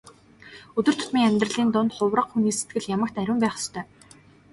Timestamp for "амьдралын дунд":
1.27-1.91